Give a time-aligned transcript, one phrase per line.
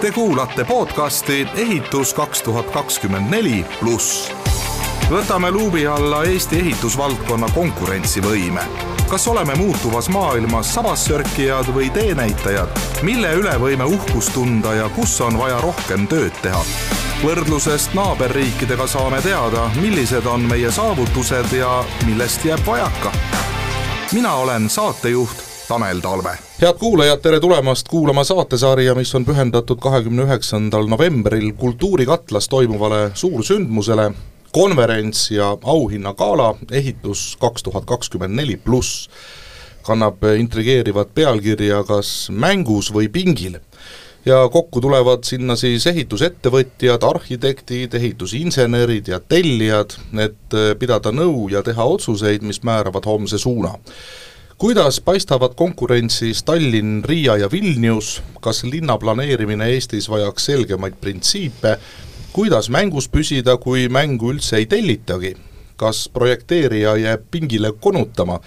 [0.00, 4.32] Te kuulate podcasti Ehitus kaks tuhat kakskümmend neli pluss.
[5.10, 8.60] võtame luubi alla Eesti ehitusvaldkonna konkurentsivõime.
[9.08, 12.68] kas oleme muutuvas maailmas sabassörkijad või teenäitajad,
[13.02, 16.62] mille üle võime uhkust tunda ja kus on vaja rohkem tööd teha?
[17.22, 23.12] võrdlusest naaberriikidega saame teada, millised on meie saavutused ja millest jääb vajaka.
[24.12, 26.38] mina olen saatejuht Tanel Talve.
[26.62, 34.06] head kuulajad, tere tulemast kuulama saatesarja, mis on pühendatud kahekümne üheksandal novembril Kultuurikatlas toimuvale suursündmusele,
[34.52, 39.10] konverents ja auhinnagala Ehitus kaks tuhat kakskümmend neli pluss.
[39.84, 43.58] Kannab intrigeerivat pealkirja Kas mängus või pingil.
[44.24, 51.84] Ja kokku tulevad sinna siis ehitusettevõtjad, arhitektid, ehitusinsenerid ja tellijad, et pidada nõu ja teha
[51.84, 53.76] otsuseid, mis määravad homse suuna
[54.58, 61.78] kuidas paistavad konkurentsis Tallinn, Riia ja Vilnius, kas linna planeerimine Eestis vajaks selgemaid printsiipe,
[62.32, 65.36] kuidas mängus püsida, kui mängu üldse ei tellitagi,
[65.76, 68.40] kas projekteerija jääb pingile konutama,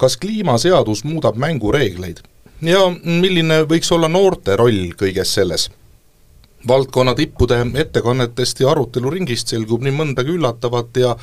[0.00, 2.24] kas kliimaseadus muudab mängureegleid
[2.64, 5.68] ja milline võiks olla noorte roll kõiges selles?
[6.68, 11.14] Valdkonna tippude ettekannetest ja aruteluringist selgub nii mõndagi üllatavat ja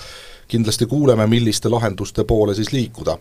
[0.48, 3.18] kindlasti kuuleme, milliste lahenduste poole siis liikuda.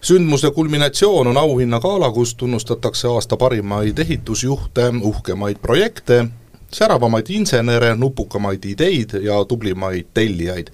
[0.00, 6.26] Sündmuse kulminatsioon on auhinnagala, kus tunnustatakse aasta parimaid ehitusjuhte, uhkemaid projekte,
[6.72, 10.68] säravamaid insenere, nupukamaid ideid ja tublimaid tellijaid.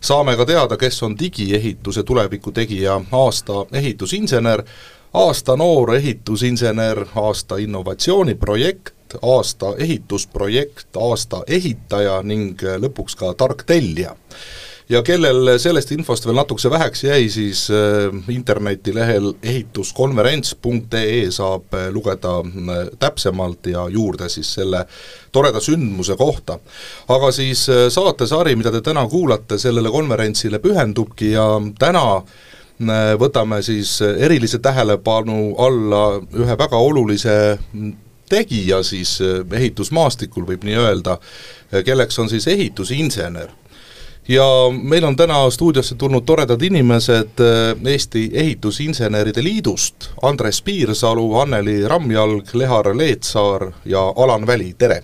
[0.00, 4.62] saame ka teada, kes on digiehituse tuleviku tegija, aasta ehitusinsener,
[5.14, 14.14] aasta noor ehitusinsener, aasta innovatsiooniprojekt, aasta ehitusprojekt, aasta ehitaja ning lõpuks ka tark tellija
[14.88, 22.38] ja kellel sellest infost veel natukese väheks jäi, siis äh, internetilehel ehituskonverents.ee saab äh, lugeda
[22.40, 24.84] äh, täpsemalt ja juurde siis selle
[25.32, 26.58] toreda sündmuse kohta.
[27.08, 31.46] aga siis saatesari, mida te täna kuulate, sellele konverentsile pühendubki ja
[31.78, 32.22] täna
[33.18, 37.58] võtame siis erilise tähelepanu alla ühe väga olulise
[38.30, 39.18] tegija siis
[39.52, 41.18] ehitusmaastikul, võib nii öelda,
[41.84, 43.50] kelleks on siis ehitusinsener
[44.28, 44.44] ja
[44.82, 52.54] meil on täna stuudiosse tulnud toredad inimesed äh, Eesti Ehitusinseneride Liidust, Andres Piirsalu, Anneli Rammjalg,
[52.54, 55.02] Lehar Leetsaar ja Alan Väli, tere!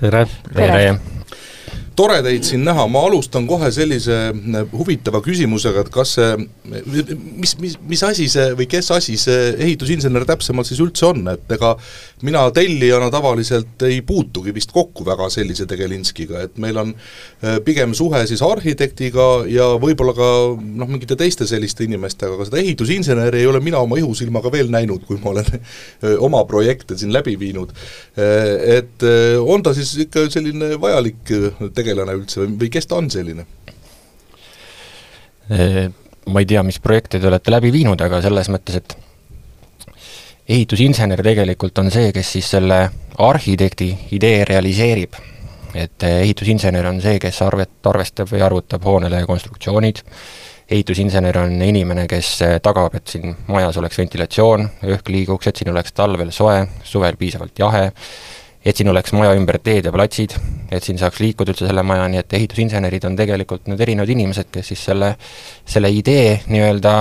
[0.00, 0.26] tere!
[0.54, 1.19] tere!
[2.00, 6.28] Tore teid siin näha, ma alustan kohe sellise äh, huvitava küsimusega, et kas see,
[6.64, 11.52] mis, mis, mis asi see või kes asi see ehitusinsener täpsemalt siis üldse on, et
[11.56, 11.74] ega
[12.26, 17.92] mina tellijana tavaliselt ei puutugi vist kokku väga sellise tegelinskiga, et meil on äh, pigem
[17.96, 23.50] suhe siis arhitektiga ja võib-olla ka noh, mingite teiste selliste inimestega, aga seda ehitusinseneri ei
[23.50, 27.72] ole mina oma ihusilmaga veel näinud, kui ma olen äh, oma projekte siin läbi viinud.
[28.20, 29.02] Et
[29.40, 31.30] on ta siis ikka selline vajalik
[31.90, 33.46] tegelane üldse või, või kes ta on selline?
[36.30, 38.94] Ma ei tea, mis projekte te olete läbi viinud, aga selles mõttes, et
[40.50, 42.78] ehitusinsener tegelikult on see, kes siis selle
[43.18, 45.18] arhitekti idee realiseerib.
[45.70, 50.00] et ehitusinsener on see, kes arvet-, arvestab või arvutab hoonele konstruktsioonid,
[50.70, 52.30] ehitusinsener on inimene, kes
[52.62, 57.62] tagab, et siin majas oleks ventilatsioon, õhk liiguks, et siin oleks talvel soe, suvel piisavalt
[57.62, 57.84] jahe,
[58.64, 60.34] et siin oleks maja ümber teed ja platsid,
[60.70, 64.72] et siin saaks liikuda üldse selle majani, et ehitusinsenerid on tegelikult need erinevad inimesed, kes
[64.72, 65.14] siis selle,
[65.68, 66.96] selle idee nii-öelda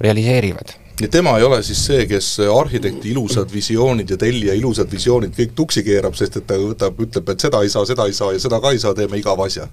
[0.00, 5.34] realiseerivad ja tema ei ole siis see, kes arhitekti ilusad visioonid ja tellija ilusad visioonid
[5.34, 8.32] kõik tuksi keerab, sest et ta võtab, ütleb, et seda ei saa, seda ei saa
[8.34, 9.66] ja seda ka ei saa, teeme igava asja.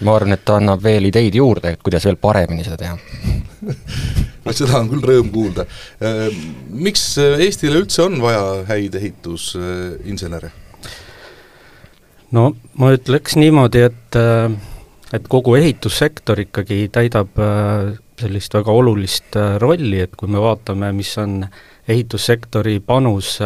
[0.00, 2.96] ma arvan, et ta annab veel ideid juurde, et kuidas veel paremini seda teha
[4.52, 5.64] seda on küll rõõm kuulda.
[6.04, 6.28] Äh,
[6.68, 10.52] miks Eestile üldse on vaja häid ehitusinsenere?
[12.34, 12.48] no
[12.80, 14.50] ma ütleks niimoodi, et äh,
[15.14, 21.10] et kogu ehitussektor ikkagi täidab äh, sellist väga olulist rolli, et kui me vaatame, mis
[21.18, 21.40] on
[21.88, 23.38] ehitussektori panus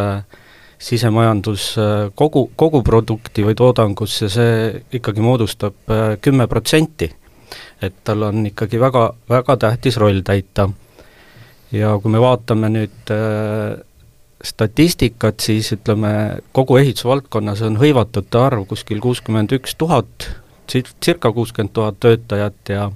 [0.79, 1.71] sisemajandus
[2.15, 4.53] kogu, koguprodukti või toodangusse, see
[4.95, 7.09] ikkagi moodustab kümme protsenti.
[7.83, 10.69] et tal on ikkagi väga, väga tähtis roll täita
[11.73, 13.79] ja kui me vaatame nüüd äh,
[14.45, 16.13] statistikat, siis ütleme,
[16.57, 20.31] kogu ehitusvaldkonnas on hõivatute arv kuskil kuuskümmend üks tuhat,
[20.71, 22.89] circa kuuskümmend tuhat töötajat ja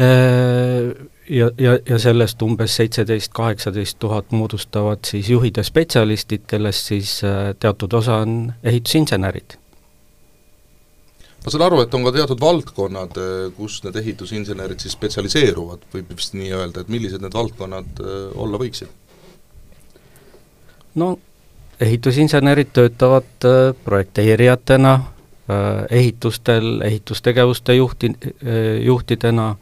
[0.00, 0.92] äh,
[1.28, 7.20] ja, ja, ja sellest umbes seitseteist, kaheksateist tuhat moodustavad siis juhid ja spetsialistid, kellest siis
[7.24, 9.61] äh, teatud osa on ehitusinsenerid
[11.44, 16.14] ma saan aru, et on ka teatud valdkonnad, eh, kus need ehitusinsenerid siis spetsialiseeruvad, võib
[16.14, 18.98] vist nii öelda, et millised need valdkonnad eh, olla võiksid?
[21.00, 21.14] no
[21.80, 25.00] ehitusinsenerid töötavad äh, projekteerijatena,
[25.90, 28.12] ehitustel ehitustegevuste juhti,
[28.80, 29.56] juhtidena,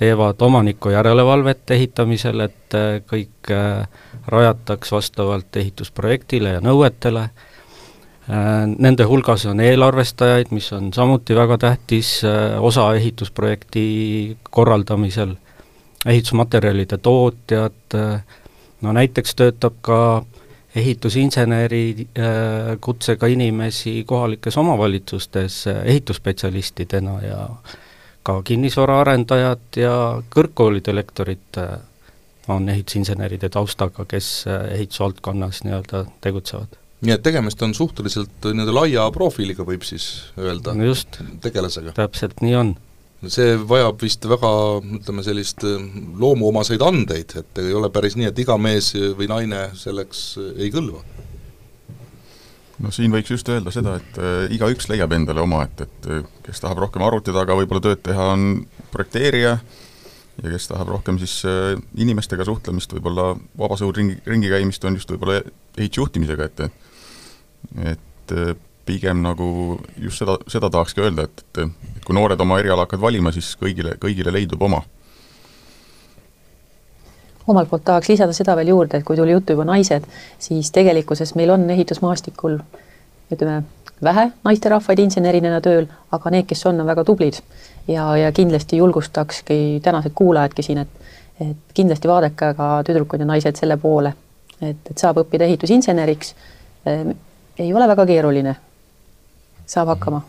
[0.00, 3.50] teevad omaniku järelevalvet ehitamisel, et kõik
[4.32, 7.28] rajataks vastavalt ehitusprojektile ja nõuetele,
[8.26, 12.22] nende hulgas on eelarvestajaid, mis on samuti väga tähtis
[12.58, 13.84] osa ehitusprojekti
[14.50, 15.36] korraldamisel,
[16.06, 17.98] ehitusmaterjalide tootjad,
[18.82, 20.00] no näiteks töötab ka
[20.76, 22.24] ehitusinseneri äh,
[22.80, 27.48] kutsega inimesi kohalikes omavalitsustes äh, ehitusspetsialistidena ja
[28.22, 29.96] ka kinnisvaraarendajad ja
[30.34, 31.78] kõrgkoolide lektorid äh,
[32.48, 36.76] on ehitusinseneride taustaga, kes ehitusvaldkonnas nii-öelda tegutsevad.
[37.04, 41.92] Nii et tegemist on suhteliselt nii-öelda laia profiiliga, võib siis öelda no just, tegelasega?
[41.96, 42.76] täpselt nii on
[43.32, 44.50] see vajab vist väga,
[45.00, 45.84] ütleme sellist äh,
[46.20, 50.72] loomuomaseid andeid, et ei ole päris nii, et iga mees või naine selleks äh, ei
[50.74, 51.02] kõlba.
[52.84, 56.22] no siin võiks just öelda seda, et äh, igaüks leiab endale oma, et, et äh,
[56.46, 59.58] kes tahab rohkem arvuti taga võib-olla tööd teha, on projekteerija
[60.42, 64.98] ja kes tahab rohkem siis äh, inimestega suhtlemist, võib-olla vabas õhus ringi, ringi käimist, on
[64.98, 65.40] just võib-olla
[65.76, 66.66] ehitusjuhtimisega, et
[67.94, 68.56] et äh,
[68.86, 69.46] pigem nagu
[69.98, 73.96] just seda, seda tahakski öelda, et, et kui noored oma eriala hakkavad valima, siis kõigile,
[74.02, 74.82] kõigile leidub oma.
[77.46, 80.06] omalt poolt tahaks lisada seda veel juurde, et kui tuli juttu juba naised,
[80.42, 82.58] siis tegelikkuses meil on ehitusmaastikul
[83.32, 83.60] ütleme,
[84.02, 87.38] vähe naisterahvaid insenerina tööl, aga need, kes on, on väga tublid.
[87.88, 91.02] Ja, ja kindlasti julgustakski tänased kuulajadki siin, et
[91.40, 94.12] et kindlasti vaadake ka tüdrukud ja naised selle poole,
[94.60, 96.30] et, et saab õppida ehitusinseneriks,
[97.58, 98.54] ei ole väga keeruline
[99.66, 100.22] saab hakkama.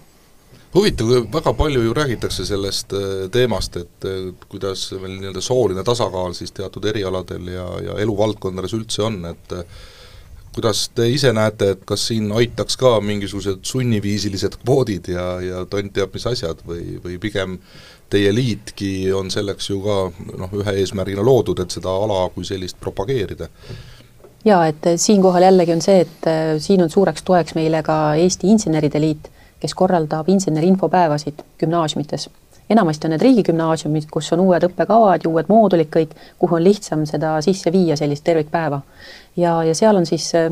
[0.76, 6.34] huvitav, väga palju ju räägitakse sellest äh, teemast, et äh, kuidas meil nii-öelda sooline tasakaal
[6.38, 9.64] siis teatud erialadel ja, ja eluvaldkondades üldse on, et äh,
[10.58, 15.94] kuidas te ise näete, et kas siin aitaks ka mingisugused sunniviisilised kvoodid ja, ja tont
[15.94, 17.60] teab mis asjad või, või pigem
[18.10, 19.98] teie liitki on selleks ju ka
[20.40, 23.52] noh, ühe eesmärgina loodud, et seda ala kui sellist propageerida?
[24.48, 28.16] jaa, et eh, siinkohal jällegi on see, et eh, siin on suureks toeks meile ka
[28.16, 29.30] Eesti Inseneride Liit,
[29.62, 32.30] kes korraldab insenerinfopäevasid gümnaasiumites.
[32.70, 37.06] Enamasti on need riigigümnaasiumid, kus on uued õppekavad ja uued moodulid kõik, kuhu on lihtsam
[37.10, 38.82] seda sisse viia, sellist tervikpäeva.
[39.38, 40.50] ja, ja seal on siis eh,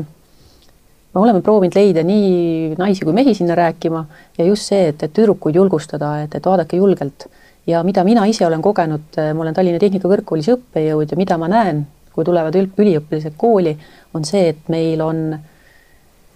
[1.14, 4.04] me oleme proovinud leida nii naisi kui mehi sinna rääkima
[4.38, 7.28] ja just see, et, et tüdrukuid julgustada, et, et vaadake julgelt.
[7.66, 11.86] ja mida mina ise olen kogenud, ma olen Tallinna Tehnikakõrgkoolis õppejõud ja mida ma näen
[12.16, 13.74] kui tulevad üliõpilased kooli,
[14.16, 15.36] on see, et meil on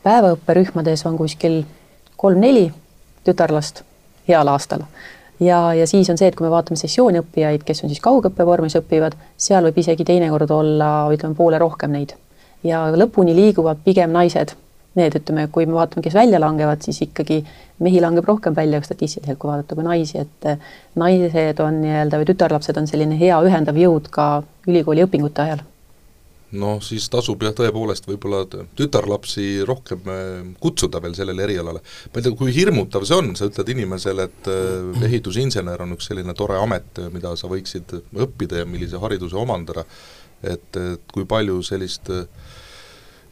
[0.05, 1.63] päevaõpperühmades on kuskil
[2.21, 2.67] kolm-neli
[3.25, 3.81] tütarlast
[4.29, 4.85] heal aastal.
[5.41, 8.77] Ja, ja siis on see, et kui me vaatame sessiooniõppijaid, kes on siis kaugõppe vormis
[8.79, 12.17] õpivad, seal võib isegi teinekord olla, ütleme, poole rohkem neid.
[12.65, 14.53] ja lõpuni liiguvad pigem naised
[14.99, 17.41] need, ütleme, kui me vaatame, kes välja langevad, siis ikkagi
[17.81, 20.71] mehi langeb rohkem välja statistiliselt, kui vaadata, kui naisi, et eh,
[21.01, 24.31] naised on nii-öelda või tütarlapsed on selline hea ühendav jõud ka
[24.69, 25.63] ülikooli õpingute ajal
[26.59, 28.45] noh, siis tasub jah, tõepoolest võib-olla
[28.79, 30.31] tütarlapsi rohkem eh,
[30.63, 31.83] kutsuda veel sellele erialale.
[31.83, 36.11] ma ei tea, kui hirmutav see on, sa ütled inimesele, et eh, ehitusinsener on üks
[36.11, 37.95] selline tore amet, mida sa võiksid
[38.27, 39.87] õppida ja millise hariduse omandada,
[40.43, 42.25] et, et kui palju sellist äh,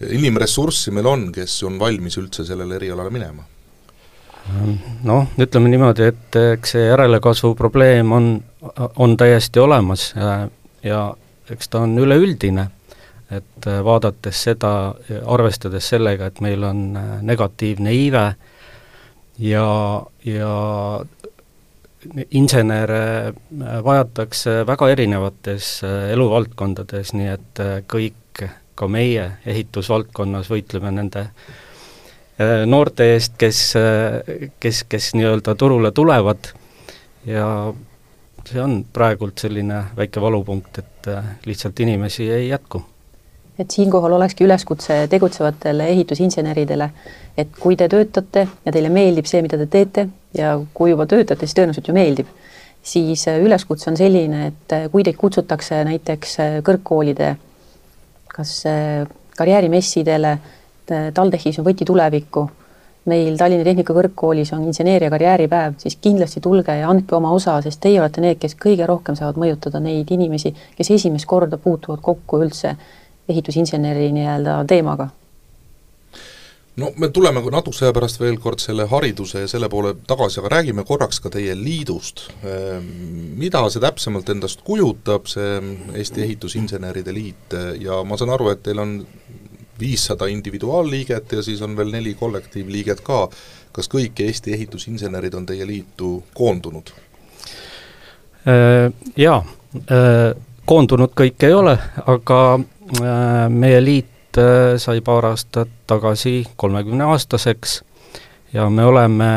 [0.07, 3.47] inimressurssi meil on, kes on valmis üldse sellele erialale minema?
[5.05, 8.29] noh, ütleme niimoodi, et eks see järelekasvu probleem on,
[8.97, 10.31] on täiesti olemas ja,
[10.81, 11.01] ja
[11.53, 12.65] eks ta on üleüldine,
[13.31, 14.73] et vaadates seda,
[15.27, 16.79] arvestades sellega, et meil on
[17.29, 18.25] negatiivne iive
[19.45, 19.67] ja,
[20.25, 20.53] ja
[22.31, 23.35] insenere
[23.85, 28.47] vajatakse väga erinevates eluvaldkondades, nii et kõik
[28.79, 36.53] ka meie ehitusvaldkonnas võitleme nende äh, noorte eest, kes, äh, kes, kes nii-öelda turule tulevad
[37.27, 37.49] ja
[38.49, 42.85] see on praegult selline väike valupunkt, et äh, lihtsalt inimesi ei jätku.
[43.59, 46.91] Et siinkohal olekski üleskutse tegutsevatele ehitusinseneridele,
[47.39, 51.47] et kui te töötate ja teile meeldib see, mida te teete ja kui juba töötate,
[51.47, 52.31] siis tõenäoliselt ju meeldib,
[52.83, 57.35] siis üleskutse on selline, et kui teid kutsutakse näiteks kõrgkoolide
[58.39, 60.39] kas äh, karjäärimessidele,
[61.15, 62.45] TalTechis on Võti tulevikku,
[63.11, 68.01] meil Tallinna Tehnikakõrgkoolis on inseneeria karjääripäev, siis kindlasti tulge ja andke oma osa, sest teie
[68.01, 72.77] olete need, kes kõige rohkem saavad mõjutada neid inimesi, kes esimest korda puutuvad kokku üldse
[73.29, 75.09] ehitusinseneri nii-öelda teemaga
[76.79, 80.53] no me tuleme natukese aja pärast veel kord selle hariduse ja selle poole tagasi, aga
[80.59, 82.29] räägime korraks ka teie liidust.
[82.47, 82.87] Ehm,
[83.41, 85.59] mida see täpsemalt endast kujutab, see
[85.99, 88.99] Eesti Ehitusinseneride Liit ja ma saan aru, et teil on
[89.81, 93.29] viissada individuaalliiget ja siis on veel neli kollektiivliiget ka.
[93.73, 96.89] kas kõik Eesti ehitusinsenerid on teie liitu koondunud?
[98.49, 99.45] Äh, jaa,
[99.93, 100.35] äh,
[100.69, 101.75] koondunud kõik ei ole,
[102.07, 104.15] aga äh, meie liit
[104.79, 107.73] sai paar aastat tagasi kolmekümneaastaseks
[108.53, 109.31] ja me oleme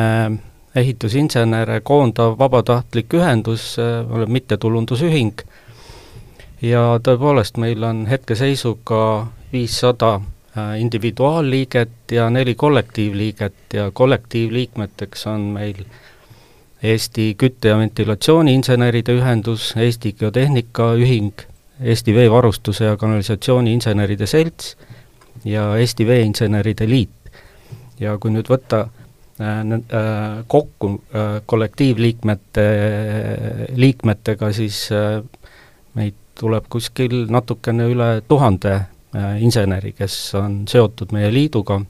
[0.75, 5.41] ehitusinsenere koondav vabatahtlik ühendus, oleme mittetulundusühing.
[6.61, 9.01] Ja tõepoolest, meil on hetkeseisuga
[9.53, 10.19] viissada
[10.77, 15.83] individuaalliiget ja neli kollektiivliiget ja kollektiivliikmeteks on meil
[16.83, 21.33] Eesti Kütte- ja Ventilatsiooniinseneride Ühendus, Eesti Geotehnikaühing,
[21.81, 24.77] Eesti Veevarustuse ja Kanalisatsiooni Inseneride Selts
[25.45, 27.09] ja Eesti Veeinseneride Liit.
[28.01, 32.63] ja kui nüüd võtta äh, äh, kokku äh, kollektiivliikmete,
[33.77, 35.21] liikmetega, siis äh,
[35.93, 41.83] meid tuleb kuskil natukene üle tuhande äh, inseneri, kes on seotud meie liiduga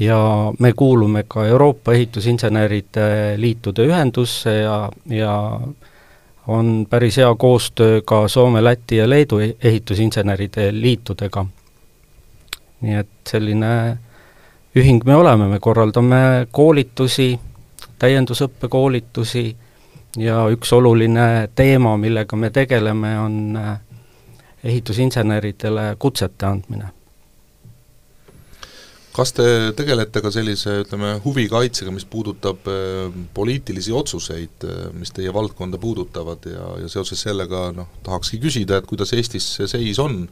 [0.00, 5.60] ja me kuulume ka Euroopa Ehitusinseneride Liitude Ühendusse ja, ja
[6.46, 11.46] on päris hea koostöö ka Soome, Läti ja Leedu ehitusinseneride liitudega.
[12.80, 13.98] nii et selline
[14.76, 17.40] ühing me oleme, me korraldame koolitusi,
[17.98, 19.56] täiendusõppekoolitusi
[20.16, 23.58] ja üks oluline teema, millega me tegeleme, on
[24.64, 26.88] ehitusinseneridele kutsete andmine
[29.20, 29.46] kas te
[29.76, 36.48] tegelete ka sellise, ütleme, huvikaitsega, mis puudutab äh, poliitilisi otsuseid, äh, mis teie valdkonda puudutavad
[36.48, 40.24] ja, ja seoses sellega noh, tahakski küsida, et kuidas Eestis see seis on,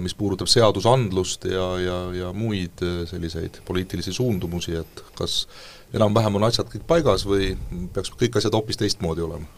[0.00, 5.42] mis puudutab seadusandlust ja, ja, ja muid äh, selliseid poliitilisi suundumusi, et kas
[5.92, 7.52] enam-vähem on asjad kõik paigas või
[7.92, 9.50] peaks kõik asjad hoopis teistmoodi olema?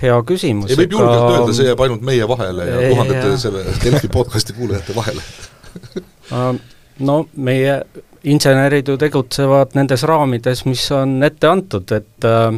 [0.00, 0.70] hea küsimus.
[0.70, 1.32] ei, võib julgelt aga...
[1.34, 5.22] öelda, see jääb ainult meie vahele ja tuhandete selle Delfi podcasti kuulajate vahele
[6.98, 7.82] no meie
[8.24, 12.56] insenerid ju tegutsevad nendes raamides, mis on ette antud, et äh,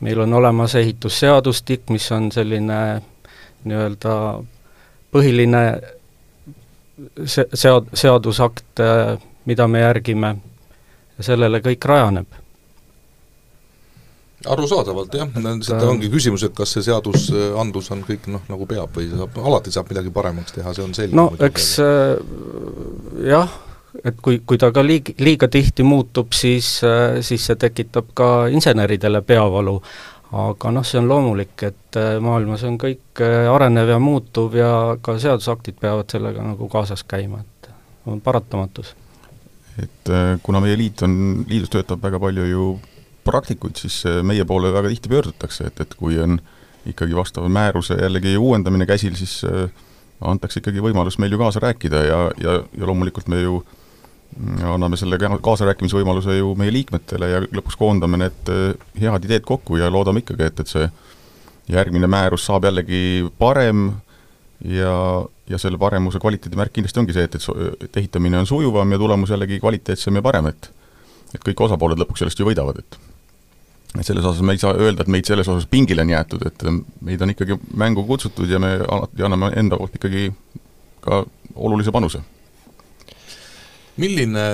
[0.00, 2.80] meil on olemas ehitusseadustik, mis on selline
[3.64, 4.16] nii-öelda
[5.12, 5.62] põhiline
[7.24, 10.36] se-, sead-, seadusakt äh,, mida me järgime.
[11.16, 12.26] Ja sellele kõik rajaneb
[14.44, 15.30] arusaadavalt jah,
[15.64, 19.72] seda ongi küsimus, et kas see seadusandlus on kõik noh, nagu peab või saab, alati
[19.72, 21.16] saab midagi paremaks teha, see on selge.
[21.16, 22.18] no eks äh,
[23.30, 23.54] jah,
[24.04, 28.28] et kui, kui ta ka liig-, liiga tihti muutub, siis, äh, siis see tekitab ka
[28.52, 29.80] inseneridele peavalu.
[30.36, 34.70] aga noh, see on loomulik, et äh, maailmas on kõik äh, arenev ja muutuv ja
[35.00, 37.70] ka seadusaktid peavad sellega nagu kaasas käima, et
[38.10, 38.92] on paratamatus.
[39.80, 40.10] et
[40.42, 42.66] kuna meie liit on, liidus töötab väga palju ju
[43.26, 46.38] praktikuid, siis meie poole väga tihti pöördutakse, et, et kui on
[46.86, 49.40] ikkagi vastava määruse jällegi uuendamine käsil, siis
[50.24, 54.96] antakse ikkagi võimalus meil ju kaasa rääkida ja, ja, ja loomulikult me ju äh, anname
[54.96, 60.24] selle kaasarääkimisvõimaluse ju meie liikmetele ja lõpuks koondame need äh, head ideed kokku ja loodame
[60.24, 60.88] ikkagi, et, et see
[61.72, 63.90] järgmine määrus saab jällegi parem
[64.64, 64.94] ja,
[65.50, 69.34] ja selle paremuse kvaliteedimärk kindlasti ongi see, et, et, et ehitamine on sujuvam ja tulemus
[69.34, 70.72] jällegi kvaliteetsem ja parem, et
[71.34, 72.96] et kõik osapooled lõpuks sellest ju võidavad, et
[74.00, 76.66] et selles osas me ei saa öelda, et meid selles osas pingile on jäetud, et
[77.04, 80.28] meid on ikkagi mängu kutsutud ja me alati anname enda poolt ikkagi
[81.04, 81.24] ka
[81.54, 82.20] olulise panuse.
[83.96, 84.44] Milline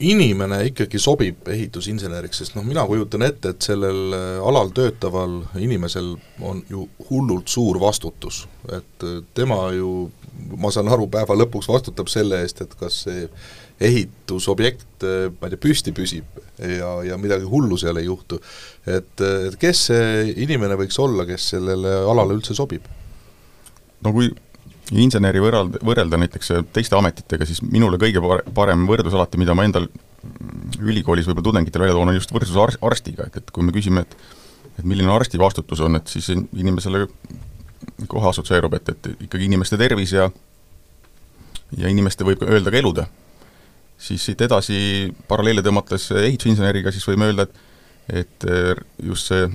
[0.00, 6.12] inimene ikkagi sobib ehitusinseneriks, sest noh, mina kujutan ette, et sellel äh, alal töötaval inimesel
[6.44, 10.10] on ju hullult suur vastutus, et äh, tema ju,
[10.60, 13.24] ma saan aru, päeva lõpuks vastutab selle eest, et kas see
[13.80, 18.40] ehitusobjekt, äh, ma ei tea, püsti püsib ja, ja midagi hullu seal ei juhtu.
[18.86, 22.86] et, et kes see inimene võiks olla, kes sellele alale üldse sobib?
[24.04, 24.30] no kui
[24.96, 28.22] inseneri võrrelda, võrrelda näiteks äh, teiste ametitega, siis minule kõige
[28.54, 29.90] parem võrdlus alati, mida ma endal
[30.80, 34.06] ülikoolis võib-olla tudengitele välja toon, on just võrdlus ar-, arstiga, et, et kui me küsime,
[34.06, 34.18] et
[34.76, 37.06] et milline arsti vastutus on, et siis inimesele
[38.10, 40.28] kohe assotsieerub, et, et ikkagi inimeste tervis ja
[41.76, 43.06] ja inimeste võib öelda ka elude.
[43.98, 44.78] Siis siit edasi
[45.28, 47.64] paralleele tõmmates ehitusinseneriga, siis võime öelda, et
[48.06, 48.44] et
[49.02, 49.48] just see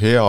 [0.00, 0.28] hea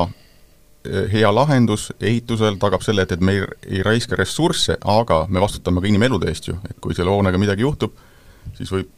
[1.12, 3.46] hea lahendus ehitusel tagab selle, et, et me ei,
[3.78, 7.64] ei raiska ressursse, aga me vastutame ka inimelude eest ju, et kui selle hoonega midagi
[7.64, 7.96] juhtub,
[8.58, 8.92] siis võib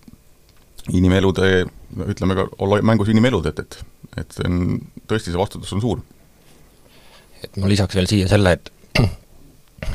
[0.90, 1.50] inimelude,
[2.08, 3.82] ütleme ka, olla mängus inimelud, et, et
[4.20, 4.64] et see on,
[5.08, 6.02] tõesti, see vastutus on suur.
[7.42, 8.72] et ma lisaks veel siia selle, et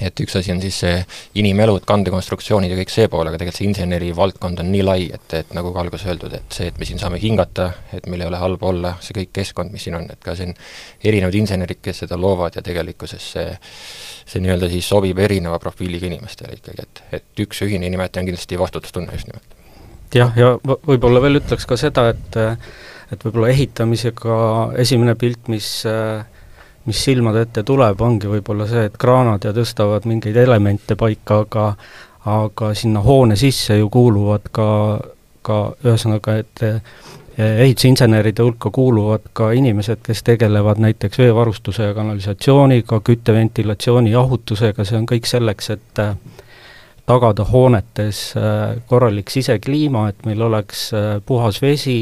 [0.01, 0.97] et üks asi on siis see
[1.41, 5.27] inimelud, kandekonstruktsioonid ja kõik see pool, aga tegelikult see inseneri valdkond on nii lai, et,
[5.39, 8.31] et nagu ka alguses öeldud, et see, et me siin saame hingata, et meil ei
[8.31, 10.55] ole halba olla, see kõik keskkond, mis siin on, et ka siin
[11.05, 13.49] erinevad insenerid, kes seda loovad ja tegelikkuses see
[14.27, 18.59] see nii-öelda siis sobib erineva profiiliga inimestele ikkagi, et, et üks ühine nimetaja on kindlasti
[18.59, 19.55] vastutustunne just nimelt.
[20.15, 22.41] jah, ja, ja võib-olla veel ütleks ka seda, et
[23.15, 24.37] et võib-olla ehitamisega
[24.83, 26.25] esimene pilt, mis äh,
[26.87, 31.71] mis silmade ette tuleb, ongi võib-olla see, et kraanad ja tõstavad mingeid elemente paika, aga
[32.27, 34.69] aga sinna hoone sisse ju kuuluvad ka,
[35.47, 36.81] ka ühesõnaga, et eh,
[37.39, 44.99] ehitusinseneride hulka kuuluvad ka inimesed, kes tegelevad näiteks veevarustuse ja kanalisatsiooniga, kütte, ventilatsiooni, jahutusega, see
[44.99, 46.17] on kõik selleks, et eh,
[47.07, 50.89] tagada hoonetes eh, korralik sisekliima, et meil oleks
[51.27, 52.01] puhas vesi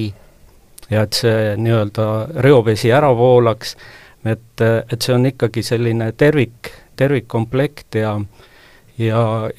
[0.88, 2.09] ja et see nii-öelda
[2.45, 3.76] reovesi ära voolaks
[4.25, 8.19] et, et see on ikkagi selline tervik, tervikkomplekt ja
[8.99, 9.50] ja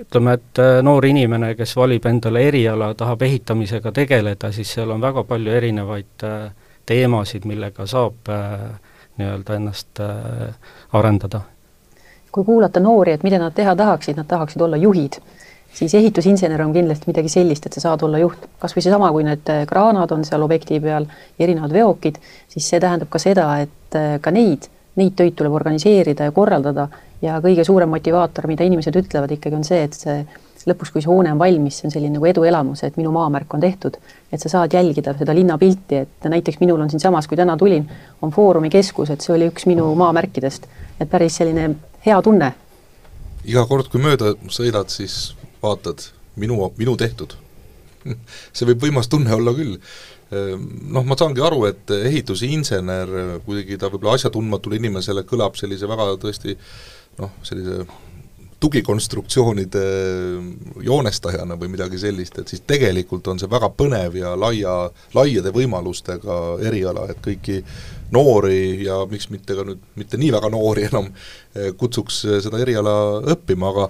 [0.00, 5.24] ütleme, et noor inimene, kes valib endale eriala, tahab ehitamisega tegeleda, siis seal on väga
[5.24, 6.50] palju erinevaid äh,
[6.86, 8.58] teemasid, millega saab äh,
[9.20, 10.54] nii-öelda ennast äh,
[10.92, 11.40] arendada.
[12.32, 15.16] kui kuulata noori, et mida nad teha tahaksid, nad tahaksid olla juhid
[15.74, 19.24] siis ehitusinsener on kindlasti midagi sellist, et sa saad olla juht, kas või seesama, kui
[19.26, 21.06] need äh, kraanad on seal objekti peal,
[21.38, 24.68] erinevad veokid, siis see tähendab ka seda, et äh, ka neid,
[25.00, 26.88] neid töid tuleb organiseerida ja korraldada
[27.22, 30.22] ja kõige suurem motivaator, mida inimesed ütlevad ikkagi on see, et see
[30.68, 33.62] lõpuks, kui see hoone on valmis, see on selline nagu eduelamus, et minu maamärk on
[33.62, 33.96] tehtud,
[34.32, 37.86] et sa saad jälgida seda linnapilti, et näiteks minul on siinsamas, kui täna tulin,
[38.22, 40.68] on Foorumi keskus, et see oli üks minu maamärkidest,
[41.00, 41.70] et päris selline
[42.04, 42.52] hea tunne.
[43.44, 45.30] iga kord, kui mööda sõidad, siis
[45.62, 46.08] vaatad,
[46.40, 47.36] minu, minu tehtud
[48.56, 49.76] see võib võimas tunne olla küll.
[50.30, 53.10] Noh, ma saangi aru, et ehitusinsener,
[53.46, 56.54] kuidagi ta võib-olla asjatundmatule inimesele kõlab sellise väga tõesti
[57.18, 57.82] noh, sellise
[58.60, 59.82] tugikonstruktsioonide
[60.84, 64.74] joonestajana või midagi sellist, et siis tegelikult on see väga põnev ja laia,
[65.16, 66.36] laiade võimalustega
[66.68, 67.62] eriala, et kõiki
[68.12, 71.08] noori ja miks mitte ka nüüd mitte nii väga noori enam
[71.80, 72.94] kutsuks seda eriala
[73.32, 73.88] õppima, aga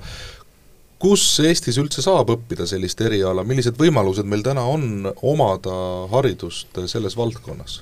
[1.01, 5.77] kus Eestis üldse saab õppida sellist eriala, millised võimalused meil täna on omada
[6.13, 7.81] haridust selles valdkonnas?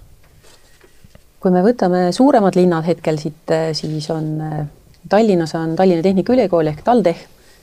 [1.38, 4.32] kui me võtame suuremad linnad hetkel siit, siis on
[5.08, 7.20] Tallinnas on Tallinna Tehnikaülikool ehk TalTech,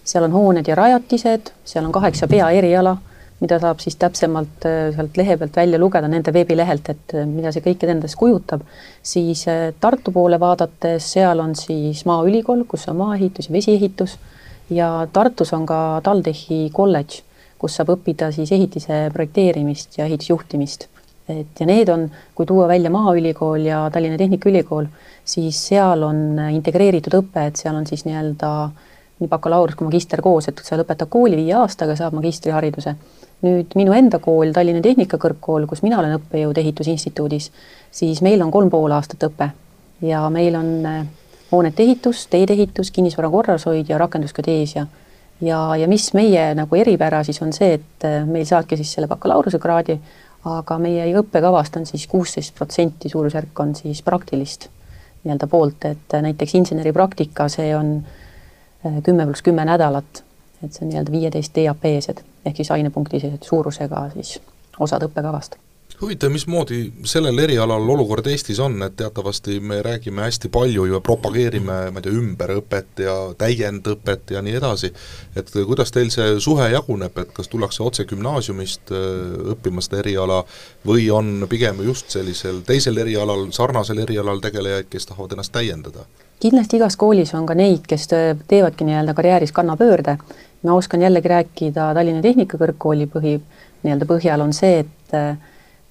[0.07, 2.95] seal on hooned ja rajatised, seal on kaheksa peaeriala,
[3.41, 4.63] mida saab siis täpsemalt
[4.95, 8.63] sealt lehe pealt välja lugeda nende veebilehelt, et mida see kõik endast kujutab,
[9.03, 9.43] siis
[9.83, 14.15] Tartu poole vaadates, seal on siis Maaülikool, kus on maaehitus ja vesiehitus
[14.69, 17.21] ja Tartus on ka TalTechi kolledž,
[17.60, 20.88] kus saab õppida siis ehitise projekteerimist ja ehitusjuhtimist.
[21.30, 22.04] et ja need on,
[22.36, 24.86] kui tuua välja Maaülikool ja Tallinna Tehnikaülikool,
[25.25, 28.51] siis seal on integreeritud õpe, et seal on siis nii-öelda
[29.19, 32.95] nii bakalaureus kui magister koos, et sa lõpetad kooli viie aastaga, saab magistrihariduse.
[33.45, 37.51] nüüd minu enda kool, Tallinna Tehnikakõrgkool, kus mina olen õppejõud Ehitusinstituudis,
[37.91, 39.49] siis meil on kolm pool aastat õpe
[40.06, 40.69] ja meil on
[41.51, 44.88] hoonete ehitus, teede ehitus, kinnisvara korrashoid ja rakendusgeodeesia.
[45.41, 49.08] ja, ja mis meie nagu eripära siis on see, et äh, meil saadki siis selle
[49.08, 49.99] bakalaureusekraadi,
[50.45, 54.69] aga meie õppekavast on siis kuusteist protsenti suurusjärk on siis praktilist
[55.23, 57.97] nii-öelda poolt, et äh, näiteks inseneripraktika, see on
[58.86, 60.23] äh, kümme pluss kümme nädalat,
[60.63, 64.39] et see on nii-öelda viieteist EAP-sed ehk siis ainepunktised suurusega siis
[64.79, 65.60] osad õppekavast
[66.01, 71.77] huvitav, mismoodi sellel erialal olukord Eestis on, et teatavasti me räägime hästi palju ja propageerime,
[71.91, 74.91] ma ei tea, ümberõpet ja täiendõpet ja nii edasi,
[75.36, 79.08] et kuidas teil see suhe jaguneb, et kas tullakse otse gümnaasiumist äh,
[79.55, 80.43] õppima seda eriala
[80.88, 86.08] või on pigem just sellisel teisel erialal, sarnasel erialal tegelejaid, kes tahavad ennast täiendada?
[86.39, 90.17] kindlasti igas koolis on ka neid, kes teevadki nii-öelda karjääris kannapöörde,
[90.63, 93.38] ma oskan jällegi rääkida Tallinna Tehnikakõrgkooli põhi,
[93.86, 95.38] nii-öelda põhjal on see, et äh,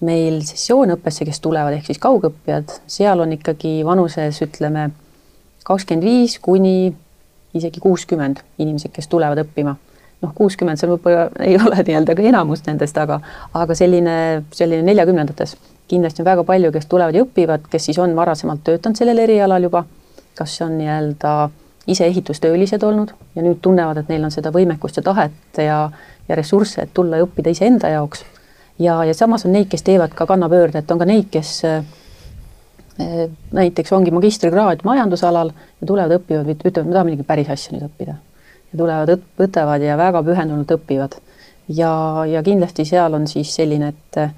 [0.05, 4.91] meil sessioonõppesse, kes tulevad, ehk siis kaugõppijad, seal on ikkagi vanuses ütleme
[5.65, 6.93] kakskümmend viis kuni
[7.55, 9.77] isegi kuuskümmend inimesed, kes tulevad õppima.
[10.25, 13.19] noh, kuuskümmend, see võib-olla ei ole nii-öelda ka enamus nendest, aga,
[13.55, 15.57] aga selline, selline neljakümnendates
[15.89, 19.69] kindlasti on väga palju, kes tulevad ja õpivad, kes siis on varasemalt töötanud sellel erialal
[19.69, 19.85] juba,
[20.39, 21.35] kas on nii-öelda
[21.93, 25.79] ise ehitustöölised olnud ja nüüd tunnevad, et neil on seda võimekust ja tahet ja,
[26.29, 28.25] ja ressursse, et tulla ja õppida iseenda jaoks
[28.79, 31.85] ja, ja samas on neid, kes teevad ka kannapöörde, et on ka neid, kes äh,
[33.53, 38.17] näiteks ongi magistrikraad majandusalal ja tulevad, õpivad, ütlevad, me tahame midagi päris asja nüüd õppida.
[38.73, 41.19] ja tulevad, võtavad ja väga pühendunult õpivad.
[41.69, 41.93] ja,
[42.29, 44.35] ja kindlasti seal on siis selline, et äh,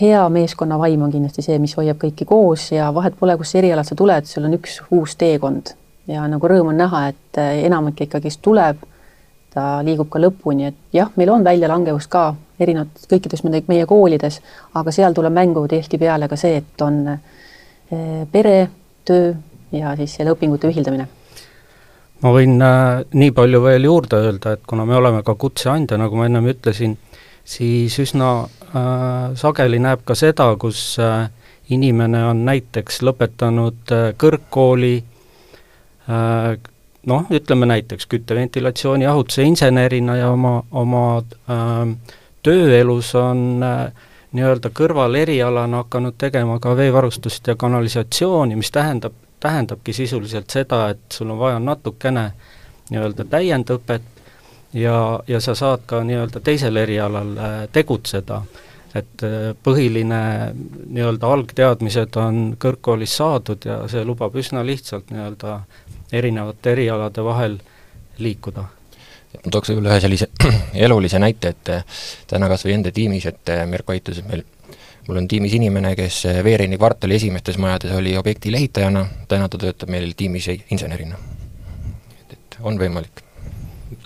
[0.00, 3.94] hea meeskonnavaim on kindlasti see, mis hoiab kõiki koos ja vahet pole, kus erialalt sa
[3.94, 5.74] tuled, sul on üks uus teekond
[6.10, 8.80] ja nagu rõõm on näha, et enamik ikkagist tuleb,
[9.54, 14.40] ta liigub ka lõpuni, et jah, meil on väljalangevust ka erinevates, kõikides meie koolides,
[14.78, 17.00] aga seal tuleb mängu tihtipeale ka see, et on
[18.30, 18.68] pere,
[19.04, 19.32] töö
[19.72, 21.08] ja siis selle õpingute ühildamine.
[22.20, 26.18] Ma võin äh, nii palju veel juurde öelda, et kuna me oleme ka kutseandja, nagu
[26.18, 26.98] ma ennem ütlesin,
[27.48, 31.30] siis üsna äh, sageli näeb ka seda, kus äh,
[31.72, 36.58] inimene on näiteks lõpetanud äh, kõrgkooli äh,
[37.06, 45.84] noh, ütleme näiteks kütteventilatsiooni jahutuse insenerina ja oma, oma äh, tööelus on äh, nii-öelda kõrvalerialana
[45.84, 51.58] hakanud tegema ka veevarustust ja kanalisatsiooni, mis tähendab tähendabki sisuliselt seda, et sul on vaja
[51.58, 52.30] natukene
[52.90, 54.02] nii-öelda täiendõpet
[54.76, 58.42] ja, ja sa saad ka nii-öelda teisel erialal äh, tegutseda.
[58.94, 60.20] et äh, põhiline
[60.86, 65.60] nii-öelda algteadmised on kõrgkoolis saadud ja see lubab üsna lihtsalt nii-öelda
[66.12, 67.58] erinevate erialade vahel
[68.18, 68.64] liikuda
[69.38, 70.30] ma tooks võib-olla ühe sellise
[70.86, 74.44] elulise näite, et äh, täna kas või enda tiimis, et Mirko Aitus meil
[75.06, 79.90] mul on tiimis inimene, kes Veereini kvartali esimestes majades oli objektil ehitajana, täna ta töötab
[79.90, 81.18] meil tiimis insenerina.
[82.20, 83.24] et, et on võimalik.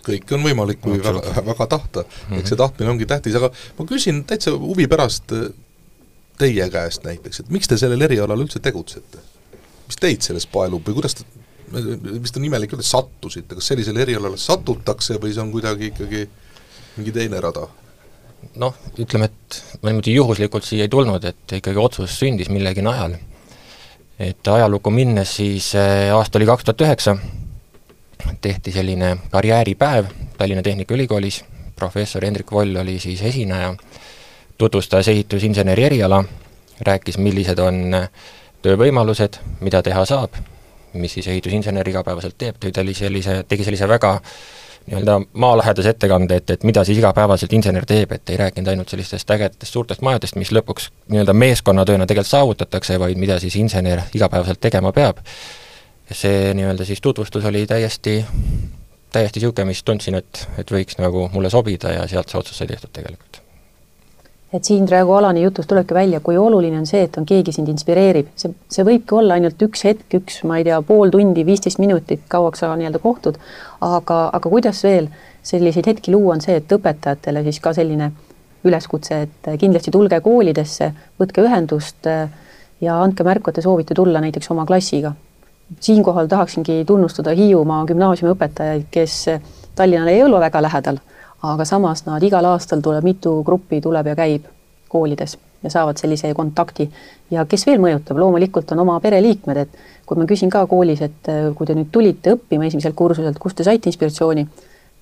[0.05, 2.39] kõike on võimalik, kui no, väga, väga tahta mm, -hmm.
[2.41, 5.33] eks see tahtmine ongi tähtis, aga ma küsin täitsa huvi pärast
[6.39, 9.19] teie käest näiteks, et miks te sellel erialal üldse tegutsete?
[9.89, 11.25] mis teid sellest paelub või kuidas te
[11.73, 16.27] vist on imelik öelda, sattusite, kas sellisele erialale satutakse või see on kuidagi ikkagi
[16.97, 17.67] mingi teine rada?
[18.61, 23.17] noh, ütleme, et ma niimoodi juhuslikult siia ei tulnud, et ikkagi otsus sündis millegi najal.
[24.19, 27.17] et ajalukku minnes siis äh, aasta oli kaks tuhat üheksa,
[28.41, 30.07] tehti selline karjääripäev
[30.39, 31.45] Tallinna Tehnikaülikoolis,
[31.77, 33.75] professor Hendrik Voll oli siis esineja,
[34.59, 36.25] tutvustas ehitusinseneri eriala,
[36.81, 38.09] rääkis, millised on äh,
[38.63, 40.39] töövõimalused, mida teha saab,
[40.95, 44.19] mis siis ehitusinsener igapäevaselt teeb, tõi sellise, tegi sellise väga
[44.87, 49.31] nii-öelda maalähedase ettekande, et, et mida siis igapäevaselt insener teeb, et ei rääkinud ainult sellistest
[49.31, 54.93] ägedatest suurtest majadest, mis lõpuks nii-öelda meeskonnatööna tegelikult saavutatakse, vaid mida siis insener igapäevaselt tegema
[54.93, 55.25] peab.
[56.13, 58.25] see nii-öelda siis tutvustus oli täiesti,
[59.13, 62.69] täiesti niisugune, mis tundsin, et, et võiks nagu mulle sobida ja sealt see otsus sai
[62.69, 63.44] tehtud tegelikult
[64.55, 67.69] et siin praegu Alani jutust tulebki välja, kui oluline on see, et on keegi sind
[67.73, 71.81] inspireerib, see, see võibki olla ainult üks hetk, üks, ma ei tea, pool tundi, viisteist
[71.83, 73.41] minutit, kauaks sa nii-öelda kohtud,
[73.83, 75.11] aga, aga kuidas veel
[75.45, 78.13] selliseid hetki luua, on see, et õpetajatele siis ka selline
[78.65, 84.51] üleskutse, et kindlasti tulge koolidesse, võtke ühendust ja andke märku, et te soovite tulla näiteks
[84.55, 85.13] oma klassiga.
[85.81, 89.27] siinkohal tahaksingi tunnustada Hiiumaa gümnaasiumi õpetajaid, kes
[89.75, 91.01] Tallinnale ei ole väga lähedal
[91.45, 94.47] aga samas nad igal aastal tuleb mitu gruppi, tuleb ja käib
[94.89, 96.91] koolides ja saavad sellise kontakti.
[97.31, 101.33] ja kes veel mõjutab, loomulikult on oma pereliikmed, et kui ma küsin ka koolis, et
[101.33, 104.45] äh, kui te nüüd tulite õppima esimeselt kursuselt, kust te saite inspiratsiooni,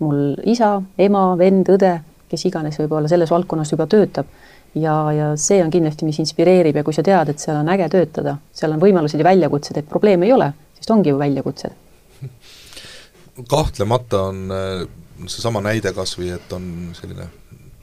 [0.02, 1.92] mul isa, ema, vend, õde,
[2.30, 4.30] kes iganes võib-olla selles valdkonnas juba töötab,
[4.78, 7.90] ja, ja see on kindlasti, mis inspireerib ja kui sa tead, et seal on äge
[7.92, 11.78] töötada, seal on võimalused ja väljakutsed, et probleeme ei ole, sest ongi ju väljakutsed.
[13.50, 14.86] kahtlemata on äh,
[15.28, 17.28] seesama näide kas või, et on selline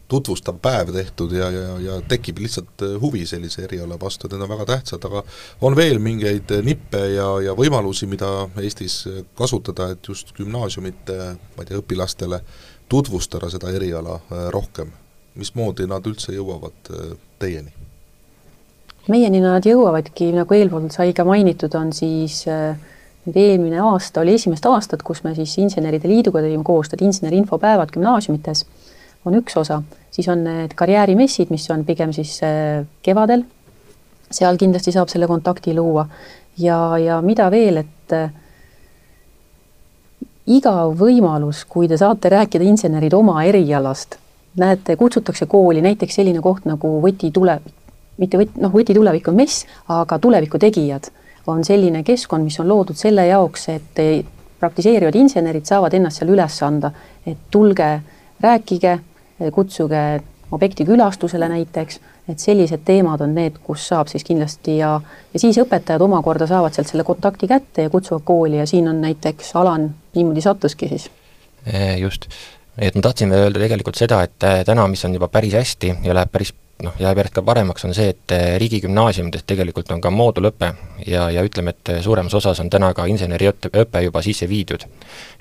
[0.09, 4.47] tutvustav päev tehtud ja, ja, ja tekib lihtsalt äh, huvi sellise eriala vastu, et need
[4.47, 5.23] on väga tähtsad, aga
[5.61, 9.03] on veel mingeid nippe ja, ja võimalusi, mida Eestis
[9.37, 11.19] kasutada, et just gümnaasiumite,
[11.55, 12.41] ma ei tea, õpilastele
[12.89, 14.95] tutvustada seda eriala äh, rohkem?
[15.39, 17.71] mismoodi nad üldse jõuavad äh, teieni?
[19.09, 22.77] meieni nad jõuavadki, nagu eelpool sai ka mainitud, on siis äh,
[23.37, 28.65] eelmine aasta oli esimest aastat, kus me siis Inseneride Liiduga tegime koostööd, inseneri-infopäevad gümnaasiumites
[29.25, 33.43] on üks osa, siis on need karjäärimessid, mis on pigem siis äh, kevadel,
[34.31, 36.07] seal kindlasti saab selle kontakti luua.
[36.59, 38.31] Ja, ja mida veel, et äh,
[40.49, 44.17] iga võimalus, kui te saate rääkida insenerid oma erialast,
[44.59, 47.59] näete, kutsutakse kooli näiteks selline koht nagu Võti tule,
[48.17, 51.11] mitte võt-, noh, Võti tulevik on mess, aga tuleviku tegijad
[51.51, 54.01] on selline keskkond, mis on loodud selle jaoks, et
[54.59, 56.91] praktiseerivad insenerid saavad ennast seal üles anda,
[57.27, 57.89] et tulge,
[58.43, 58.97] rääkige,
[59.55, 60.03] kutsuge
[60.51, 64.95] objekti külastusele näiteks, et sellised teemad on need, kus saab siis kindlasti ja,
[65.33, 69.01] ja siis õpetajad omakorda saavad sealt selle kontakti kätte ja kutsuvad kooli ja siin on
[69.01, 71.09] näiteks Alan niimoodi sattuski siis.
[71.97, 72.29] just,
[72.77, 76.17] et ma tahtsin öelda tegelikult seda, et äh, täna, mis on juba päris hästi ja
[76.17, 80.69] läheb päris noh, jääb järjest ka paremaks, on see, et riigigümnaasiumides tegelikult on ka moodulõpe
[81.07, 84.85] ja, ja ütleme, et suuremas osas on täna ka inseneriõpe juba sisse viidud.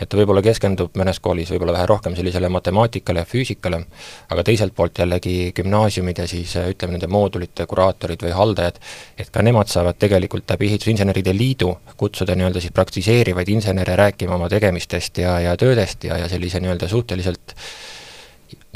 [0.00, 3.84] et ta võib-olla keskendub mõnes koolis võib-olla vähe rohkem sellisele matemaatikale ja füüsikale,
[4.30, 8.80] aga teiselt poolt jällegi gümnaasiumid ja siis ütleme, nende moodulite kuraatorid või haldajad,
[9.18, 14.48] et ka nemad saavad tegelikult läbi Ehitusinseneride Liidu kutsuda nii-öelda siis praktiseerivaid insenere rääkima oma
[14.48, 17.54] tegemistest ja, ja töödest ja, ja sellise nii-öelda suhteliselt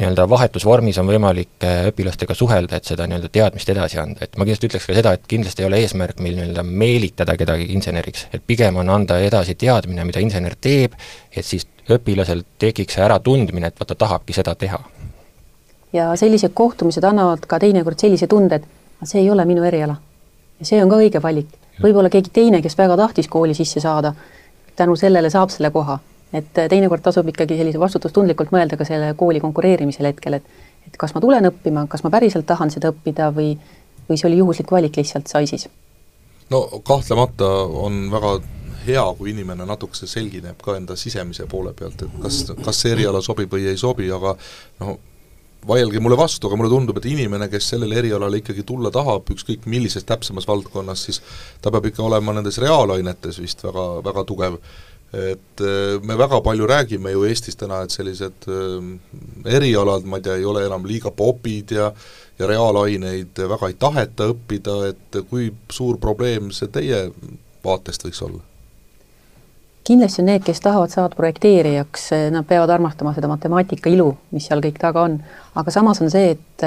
[0.00, 4.46] nii-öelda vahetusvormis on võimalik äh, õpilastega suhelda, et seda nii-öelda teadmist edasi anda, et ma
[4.46, 8.44] kindlasti ütleks ka seda, et kindlasti ei ole eesmärk meil nii-öelda meelitada kedagi inseneriks, et
[8.46, 10.96] pigem on anda edasi teadmine, mida insener teeb,
[11.31, 14.81] et siis õpilasel tekiks see äratundmine, et vaata, tahabki seda teha.
[15.92, 19.96] ja sellised kohtumised annavad ka teinekord sellise tunde, et see ei ole minu eriala.
[20.61, 21.52] ja see on ka õige valik.
[21.83, 24.14] võib-olla keegi teine, kes väga tahtis kooli sisse saada,
[24.76, 25.98] tänu sellele saab selle koha
[26.33, 31.14] et teinekord tasub ikkagi sellise vastutustundlikult mõelda ka selle kooli konkureerimisel hetkel, et et kas
[31.14, 33.55] ma tulen õppima, kas ma päriselt tahan seda õppida või,
[34.09, 35.68] või see oli juhuslik valik lihtsalt sai siis?
[36.51, 37.49] no kahtlemata
[37.87, 38.35] on väga
[38.87, 43.23] hea, kui inimene natukese selgineb ka enda sisemise poole pealt, et kas, kas see eriala
[43.23, 44.35] sobib või ei sobi, aga
[44.83, 44.99] noh,
[45.68, 49.68] vaielge mulle vastu, aga mulle tundub, et inimene, kes sellele erialale ikkagi tulla tahab, ükskõik
[49.71, 51.23] millises täpsemas valdkonnas, siis
[51.62, 54.59] ta peab ikka olema nendes reaalainetes vist väga, väga tugev
[55.12, 60.29] et äh, me väga palju räägime ju Eestis täna, et sellised äh, erialad, ma ei
[60.29, 61.92] tea, ei ole enam liiga popid ja
[62.38, 67.05] ja reaalaineid väga ei taheta õppida, et kui suur probleem see teie
[67.64, 68.40] vaatest võiks olla?
[69.85, 74.62] kindlasti on need, kes tahavad saada projekteerijaks, nad peavad armastama seda matemaatika ilu, mis seal
[74.62, 75.16] kõik taga on,
[75.59, 76.66] aga samas on see, et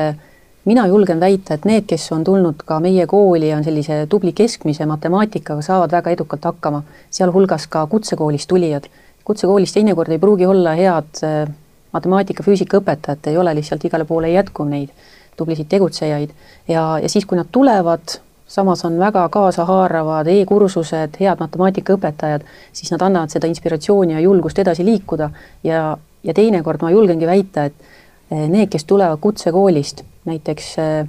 [0.65, 4.85] mina julgen väita, et need, kes on tulnud ka meie kooli, on sellise tubli keskmise
[4.89, 6.81] matemaatikaga, saavad väga edukalt hakkama,
[7.13, 8.89] sealhulgas ka kutsekoolist tulijad.
[9.25, 11.49] kutsekoolis teinekord ei pruugi olla head äh,
[11.93, 14.89] matemaatika-füüsika õpetajat, ei ole lihtsalt igale poole ei jätku neid
[15.37, 16.29] tublisid tegutsejaid
[16.67, 23.05] ja, ja siis, kui nad tulevad, samas on väga kaasahaaravad e-kursused, head matemaatikaõpetajad, siis nad
[23.05, 25.29] annavad seda inspiratsiooni ja julgust edasi liikuda
[25.63, 27.87] ja, ja teinekord ma julgengi väita, et
[28.33, 31.07] äh, need, kes tulevad kutsekoolist näiteks äh,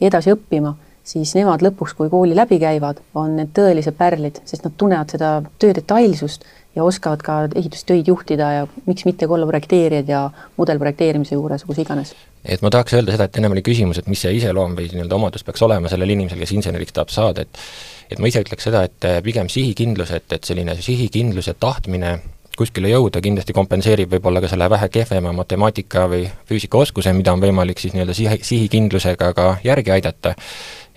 [0.00, 0.74] edasi õppima,
[1.08, 5.32] siis nemad lõpuks, kui kooli läbi käivad, on need tõelised pärlid, sest nad tunnevad seda
[5.58, 6.44] töö detailsust
[6.76, 10.22] ja oskavad ka ehitustöid juhtida ja miks mitte ka olla projekteerijad ja
[10.56, 12.14] mudelprojekteerimise juures, kus iganes.
[12.44, 15.16] et ma tahaks öelda seda, et ennem oli küsimus, et mis see iseloom või nii-öelda
[15.16, 17.62] omadus peaks olema sellel inimesel, kes inseneriks tahab saada, et
[18.08, 22.14] et ma ise ütleks seda, et pigem sihikindlus, et, et selline sihikindlus ja tahtmine
[22.58, 27.78] kuskile jõuda, kindlasti kompenseerib võib-olla ka selle vähe kehvema matemaatika või füüsikaoskuse, mida on võimalik
[27.78, 30.34] siis nii-öelda sihi, sihikindlusega ka järgi aidata.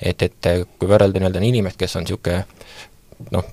[0.02, 2.46] et, et kui võrrelda nii-öelda inimest, kes on niisugune
[3.32, 3.50] noh,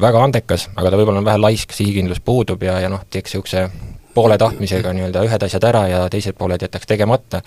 [0.00, 3.68] väga andekas, aga ta võib-olla on vähe laisk, sihikindlus puudub ja, ja noh, teeks niisuguse
[4.14, 7.42] poole tahtmisega nii-öelda ühed asjad ära ja teised pooled jätaks tegemata,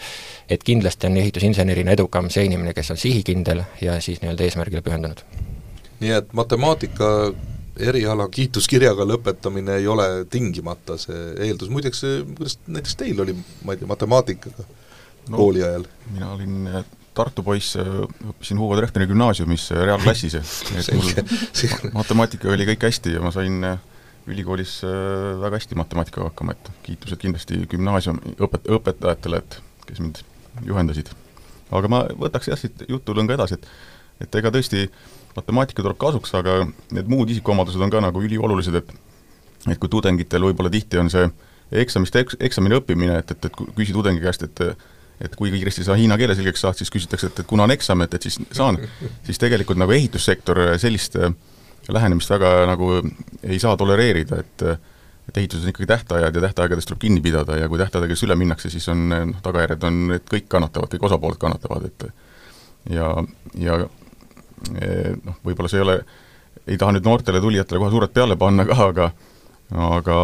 [0.50, 5.24] et kindlasti on ehitusinsenerina edukam see inimene, kes on sihikindel ja siis nii-öelda eesmärgile pühendunud.
[6.00, 7.32] nii et matemaatika
[7.80, 12.04] eriala kiituskirjaga lõpetamine ei ole tingimata see eeldus, muideks
[12.38, 13.36] kuidas näiteks teil oli,
[13.66, 14.66] ma ei tea, matemaatikaga
[15.30, 15.88] no, kooli ajal?
[16.13, 16.88] mina olin äh,
[17.18, 17.88] Tartu poiss, äh,
[18.30, 20.38] õppisin Hugo Treffneri gümnaasiumis äh, reaalklassis,
[20.80, 23.62] et mul matemaatika oli kõik hästi ja ma sain
[24.28, 30.20] ülikoolis väga hästi matemaatikaga hakkama, et kiitused kindlasti gümnaasiumi õpet-, õpetajatele, et kes mind
[30.68, 31.13] juhendasid.
[31.72, 33.70] aga ma võtaks jah, siit jutulõnga edasi, et
[34.18, 36.60] et ega tõesti äh, matemaatika tuleb kasuks, aga
[36.95, 38.95] need muud isikuomadused on ka nagu üliolulised, et
[39.67, 41.26] et kui tudengitel võib-olla tihti on see
[41.82, 44.63] eksamist eks-, eksamini õppimine, et, et, et küsi tudengi käest, et
[45.17, 48.04] et kui kiiresti sa hiina keele selgeks saad, siis küsitakse, et, et kuna on eksam,
[48.06, 48.78] et, et siis saan,
[49.26, 51.17] siis tegelikult nagu ehitussektor sellist
[51.89, 52.91] lähenemist väga nagu
[53.41, 54.67] ei saa tolereerida, et
[55.28, 58.69] et ehituses on ikkagi tähtajad ja tähtaegadest tuleb kinni pidada ja kui tähtaegadest üle minnakse,
[58.71, 62.06] siis on noh, tagajärjed on, et kõik kannatavad, kõik osapooled kannatavad, et
[62.95, 63.10] ja,
[63.60, 63.82] ja
[65.24, 65.98] noh, võib-olla see ei ole,
[66.67, 69.12] ei taha nüüd noortele tulijatele kohe suurelt peale panna ka, aga
[69.67, 70.17] aga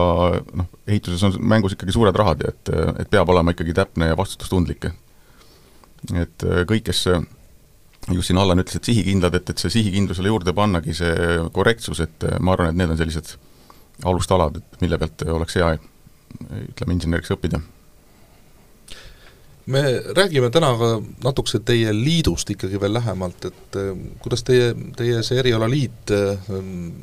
[0.56, 2.70] noh, ehituses on mängus ikkagi suured rahad ja et,
[3.04, 4.88] et peab olema ikkagi täpne ja vastutustundlik.
[6.16, 7.06] et kõik, kes
[8.12, 12.28] just siin Allan ütles, et sihikindlad, et, et see sihikindlusele juurde pannagi see korrektsus, et
[12.40, 13.36] ma arvan, et need on sellised
[14.08, 15.76] alustalad, et mille pealt oleks hea
[16.72, 17.62] ütleme, inseneriks õppida
[19.66, 19.84] me
[20.16, 20.90] räägime täna ka
[21.24, 26.52] natukese teie liidust ikkagi veel lähemalt, et eh, kuidas teie, teie see erialaliit eh,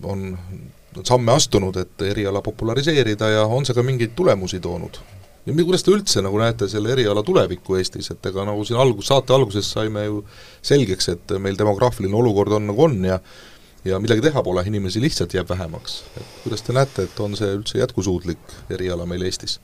[0.03, 0.27] on
[1.07, 5.01] samme astunud, et eriala populariseerida ja on see ka mingeid tulemusi toonud?
[5.46, 9.09] ja kuidas te üldse nagu näete selle eriala tulevikku Eestis, et ega nagu siin algus,
[9.09, 10.20] saate alguses saime ju
[10.62, 13.18] selgeks, et meil demograafiline olukord on nagu on ja
[13.85, 16.03] ja midagi teha pole, inimesi lihtsalt jääb vähemaks.
[16.16, 19.61] et kuidas te näete, et on see üldse jätkusuutlik eriala meil Eestis?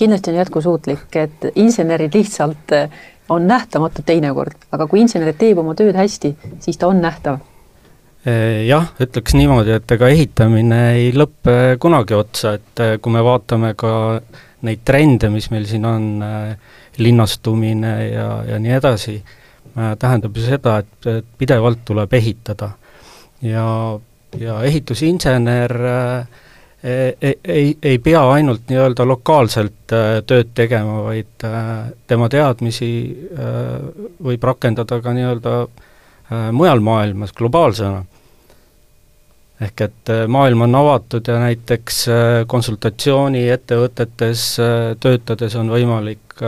[0.00, 2.98] Kindlasti on jätkusuutlik, et insenerid lihtsalt eh,
[3.30, 6.34] on nähtamatu teinekord, aga kui insener teeb oma tööd hästi,
[6.64, 7.38] siis ta on nähtav
[8.66, 13.92] jah, ütleks niimoodi, et ega ehitamine ei lõppe kunagi otsa, et kui me vaatame ka
[14.68, 16.08] neid trende, mis meil siin on,
[17.00, 19.16] linnastumine ja, ja nii edasi,
[19.74, 22.70] tähendab ju seda, et pidevalt tuleb ehitada.
[23.42, 23.64] ja,
[24.38, 26.26] ja ehitusinsener äh,
[26.84, 33.80] ei, ei, ei pea ainult nii-öelda lokaalselt äh, tööd tegema, vaid äh, tema teadmisi äh,
[34.24, 35.54] võib rakendada ka nii-öelda
[36.54, 38.04] mujal maailmas globaalsena.
[39.60, 41.96] ehk et maailm on avatud ja näiteks
[42.46, 44.44] konsultatsiooniettevõtetes
[45.02, 46.38] töötades on võimalik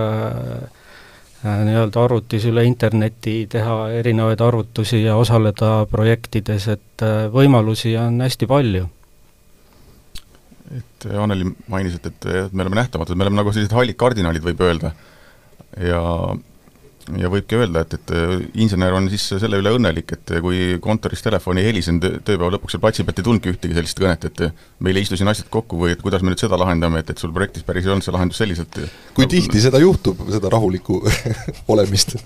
[1.42, 8.87] nii-öelda arvutis üle interneti teha erinevaid arvutusi ja osaleda projektides, et võimalusi on hästi palju
[10.78, 14.62] et Anneli mainis, et, et me oleme nähtamatud, me oleme nagu sellised hallid kardinaalid, võib
[14.64, 14.92] öelda.
[15.80, 16.00] ja,
[17.18, 21.61] ja võibki öelda, et, et insener on siis selle üle õnnelik, et kui kontoris telefon
[21.61, 24.42] ei helisenud tööpäeva lõpuks seal platsi pealt ei tulnudki ühtegi sellist kõnet, et
[24.85, 27.22] meil ei istu siin asjad kokku või et kuidas me nüüd seda lahendame, et, et
[27.22, 28.82] sul projektis päris ei olnud see lahendus selliselt.
[29.16, 31.02] kui tihti seda juhtub, seda rahulikku
[31.74, 32.16] olemist?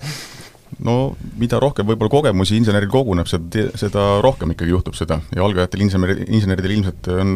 [0.83, 5.83] no mida rohkem võib-olla kogemusi inseneril koguneb, seda, seda rohkem ikkagi juhtub seda ja algajatel
[5.85, 7.33] insener, inseneridel ilmselt on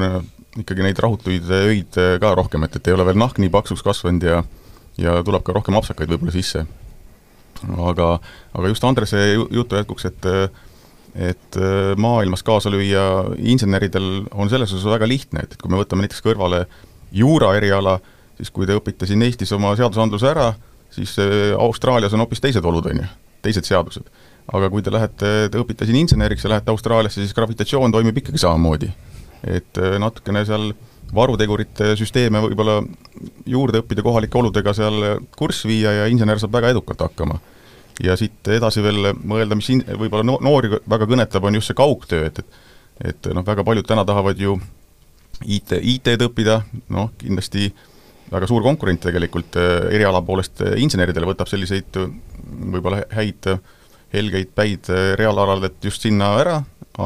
[0.60, 4.26] ikkagi neid rahutuid öid ka rohkem, et, et ei ole veel nahk nii paksuks kasvanud
[4.28, 4.42] ja
[5.00, 6.66] ja tuleb ka rohkem apsakaid võib-olla sisse.
[7.78, 8.08] aga,
[8.58, 10.30] aga just Andrese jutu jätkuks, et
[11.12, 11.58] et
[12.00, 16.24] maailmas kaasa lüüa inseneridel on selles osas väga lihtne, et, et kui me võtame näiteks
[16.24, 16.66] kõrvale
[17.12, 17.98] juura eriala,
[18.38, 20.54] siis kui te õpite siin Eestis oma seadusandluse ära,
[20.92, 21.18] siis
[21.60, 23.10] Austraalias on hoopis teised olud, on ju,
[23.44, 24.08] teised seadused.
[24.56, 28.40] aga kui te lähete, te õpite siin inseneriks ja lähete Austraaliasse, siis gravitatsioon toimib ikkagi
[28.40, 28.92] samamoodi
[29.44, 30.72] et äh, natukene seal
[31.16, 32.80] varutegurite süsteeme võib-olla
[33.50, 37.40] juurde õppida kohalike oludega seal kurssi viia ja insener saab väga edukalt hakkama.
[38.04, 41.78] ja siit edasi veel mõelda, mis in-, võib-olla no-, noori väga kõnetab, on just see
[41.78, 42.60] kaugtöö, et, et
[43.12, 44.56] et noh, väga paljud täna tahavad ju
[45.42, 46.62] IT, IT-d õppida,
[46.94, 47.72] noh kindlasti
[48.32, 53.52] väga suur konkurent tegelikult äh, eriala poolest äh, inseneridele võtab selliseid võib-olla häid
[54.12, 56.58] helgeid päid reaalalal, et just sinna ära,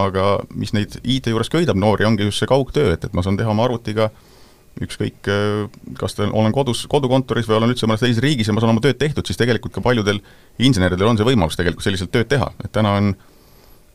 [0.03, 3.38] aga mis neid IT juures köidab noori, ongi just see kaugtöö, et, et ma saan
[3.39, 4.10] teha oma arvutiga
[4.81, 5.29] ükskõik,
[5.95, 8.99] kas olen kodus, kodukontoris või olen üldse mõnes teises riigis ja ma saan oma tööd
[8.99, 10.19] tehtud, siis tegelikult ka paljudel
[10.60, 13.13] inseneridel on see võimalus tegelikult selliselt tööd teha, et täna on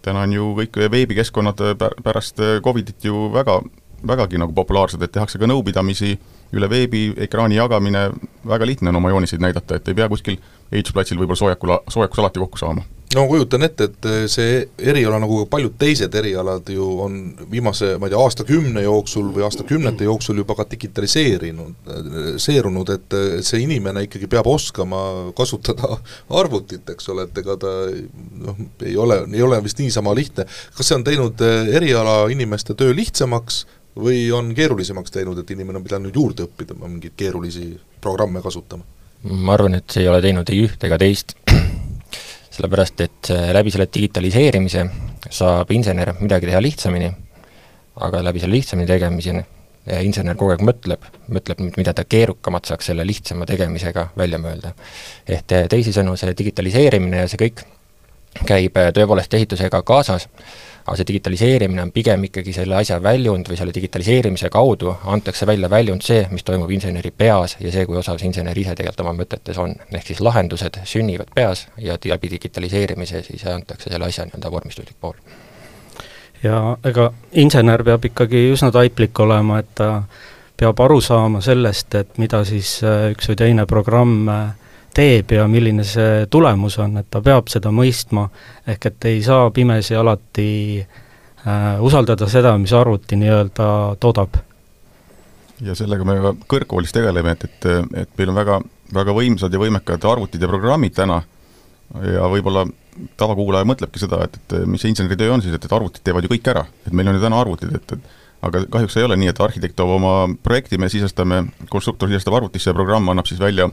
[0.04, 1.60] täna on ju kõik veebikeskkonnad
[2.04, 3.60] pärast Covidit ju väga,
[4.06, 6.14] vägagi nagu populaarsed, et tehakse ka nõupidamisi
[6.56, 8.08] üle veebi, ekraani jagamine,
[8.48, 10.40] väga lihtne on oma jooniseid näidata, et ei pea kuskil
[10.72, 14.58] ehitusplatsil võib-olla soojakul, soojakus alati kokku saama no kujutan ette, et see
[14.92, 17.16] eriala, nagu paljud teised erialad ju on
[17.50, 21.90] viimase, ma ei tea, aastakümne jooksul või aastakümnete jooksul juba ka digitaliseerinud,
[22.42, 25.02] seerunud, et see inimene ikkagi peab oskama
[25.38, 25.96] kasutada
[26.40, 27.74] arvutit, eks ole, et ega ta
[28.46, 30.46] noh, ei ole, ei ole vist niisama lihtne.
[30.76, 31.42] kas see on teinud
[31.74, 33.64] eriala inimeste töö lihtsamaks
[34.00, 38.86] või on keerulisemaks teinud, et inimene on pidanud juurde õppida mingeid keerulisi programme kasutama?
[39.20, 41.34] ma arvan, et see ei ole teinud ei üht ega teist
[42.60, 44.84] sellepärast et äh, läbi selle digitaliseerimise
[45.30, 47.08] saab insener midagi teha lihtsamini,
[48.04, 49.40] aga läbi selle lihtsamini tegemise
[50.04, 54.74] insener kogu aeg mõtleb, mõtleb nüüd, mida ta keerukamat saaks selle lihtsama tegemisega välja mõelda.
[55.26, 57.64] ehk teisisõnu, see digitaliseerimine ja see kõik
[58.46, 60.28] käib äh, tõepoolest ehitusega kaasas
[60.86, 65.70] aga see digitaliseerimine on pigem ikkagi selle asja väljund või selle digitaliseerimise kaudu antakse välja
[65.70, 69.14] väljund see, mis toimub inseneri peas ja see, kui osav see insener ise tegelikult oma
[69.22, 69.74] mõtetes on.
[69.92, 75.14] ehk siis lahendused sünnivad peas ja läbi digitaliseerimise siis antakse selle asja nii-öelda vormistuslik pool.
[76.42, 80.02] ja ega insener peab ikkagi üsna taiplik olema, et ta
[80.56, 84.48] peab aru saama sellest, et mida siis äh, üks või teine programm äh,
[84.94, 88.26] teeb ja milline see tulemus on, et ta peab seda mõistma,
[88.66, 90.50] ehk et ei saa pimesi alati
[90.80, 94.40] äh, usaldada seda, mis arvuti nii-öelda toodab.
[95.60, 97.66] ja sellega me ka kõrgkoolis tegeleme, et, et,
[98.04, 98.60] et meil on väga,
[98.94, 101.22] väga võimsad ja võimekad arvutid ja programmid täna
[102.06, 102.64] ja võib-olla
[103.20, 106.32] tavakuulaja mõtlebki seda, et, et mis see inseneritöö on siis, et, et arvutid teevad ju
[106.32, 109.30] kõik ära, et meil on ju täna arvutid, et, et aga kahjuks ei ole nii,
[109.32, 113.68] et arhitekt toob oma projekti, me sisestame, konstruktor sisestab arvutisse ja programm annab siis välja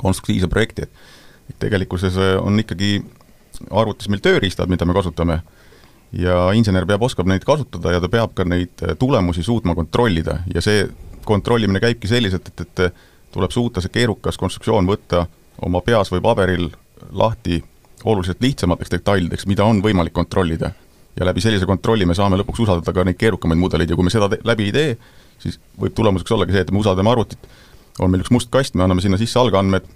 [0.00, 1.14] konstruktiivse projekti, et
[1.50, 3.00] et tegelikkuses äh, on ikkagi
[3.70, 5.40] arvutis meil tööriistad, mida me kasutame,
[6.16, 10.40] ja insener peab oskama neid kasutada ja ta peab ka neid äh, tulemusi suutma kontrollida.
[10.54, 10.86] Ja see
[11.26, 12.98] kontrollimine käibki selliselt, et, et
[13.34, 15.26] tuleb suuta see keerukas konstruktsioon võtta
[15.66, 16.68] oma peas või paberil
[17.16, 17.62] lahti
[18.06, 20.70] oluliselt lihtsamateks detailideks, mida on võimalik kontrollida.
[21.16, 23.90] ja läbi sellise kontrolli me saame lõpuks usaldada ka neid keerukamaid mudeleid.
[23.90, 24.96] Ja kui me seda läbi ei tee,
[25.38, 27.48] siis võib tulemuseks ollagi see, et me usaldame arvutit
[28.00, 29.86] on meil üks must kast, me anname sinna sisse algandmed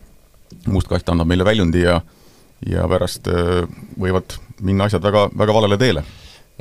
[0.66, 2.00] must kast annab meile väljundi ja
[2.68, 3.28] ja pärast
[3.96, 6.02] võivad minna asjad väga, väga valele teele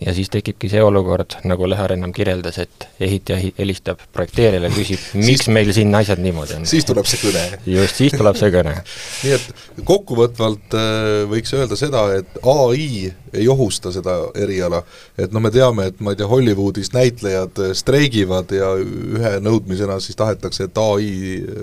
[0.06, 5.46] ja siis tekibki see olukord, nagu Lehar ennem kirjeldas, et ehitaja helistab projekteerijale, küsib, miks
[5.46, 6.68] siis, meil siin asjad niimoodi on.
[6.70, 7.44] siis tuleb see kõne.
[7.78, 13.48] just, siis tuleb see kõne nii et kokkuvõtvalt äh, võiks öelda seda, et ai ei
[13.48, 14.82] ohusta seda eriala,
[15.18, 20.20] et noh, me teame, et ma ei tea, Hollywoodis näitlejad streigivad ja ühe nõudmisena siis
[20.20, 21.10] tahetakse, et ai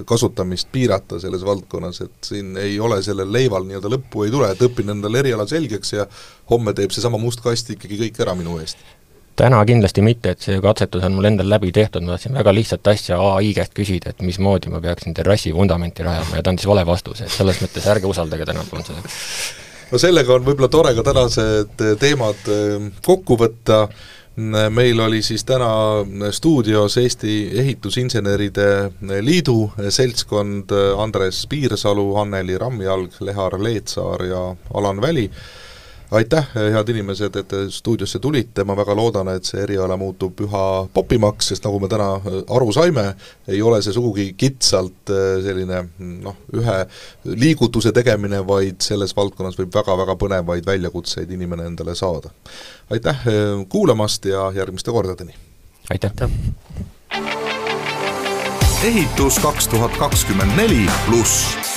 [0.09, 4.69] kasutamist piirata selles valdkonnas, et siin ei ole sellel leival nii-öelda lõppu ei tule, et
[4.69, 6.07] õpin endale eriala selgeks ja
[6.51, 8.81] homme teeb seesama must kast ikkagi kõik ära minu eest?
[9.37, 12.89] täna kindlasti mitte, et see katsetus on mul endal läbi tehtud, ma tahtsin väga lihtsat
[12.93, 16.87] asja ai käest küsida, et mismoodi ma peaksin terrassi vundamenti rajama ja ta andis vale
[16.89, 19.17] vastuse, et selles mõttes ärge usaldage tänapäeval seda.
[19.91, 23.87] No sellega on võib-olla tore ka tänased teemad ehm, kokku võtta,
[24.37, 25.68] meil oli siis täna
[26.37, 28.66] stuudios Eesti Ehitusinseneride
[29.24, 34.43] Liidu seltskond Andres Piirsalu, Anneli Ramjalg, Lehar Leetsaar ja
[34.74, 35.24] Alan Väli
[36.11, 40.64] aitäh, head inimesed, et te stuudiosse tulite, ma väga loodan, et see eriala muutub üha
[40.94, 43.07] popimaks, sest nagu me täna äh, aru saime,
[43.48, 46.78] ei ole see sugugi kitsalt äh, selline noh, ühe
[47.34, 52.30] liigutuse tegemine, vaid selles valdkonnas võib väga-väga põnevaid väljakutseid inimene endale saada.
[52.90, 55.34] aitäh äh, kuulamast ja järgmiste kordadeni!
[55.90, 56.12] aitäh!
[58.86, 61.76] ehitus kaks tuhat kakskümmend neli pluss